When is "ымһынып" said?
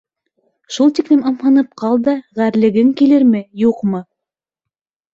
1.33-1.69